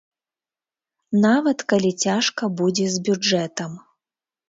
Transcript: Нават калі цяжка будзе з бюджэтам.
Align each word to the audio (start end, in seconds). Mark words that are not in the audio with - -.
Нават 1.27 1.59
калі 1.75 1.91
цяжка 2.07 2.53
будзе 2.63 2.91
з 2.97 3.07
бюджэтам. 3.11 3.81